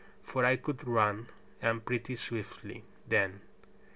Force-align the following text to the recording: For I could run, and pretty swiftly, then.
For 0.23 0.43
I 0.43 0.55
could 0.55 0.87
run, 0.87 1.27
and 1.61 1.85
pretty 1.85 2.15
swiftly, 2.15 2.83
then. 3.07 3.41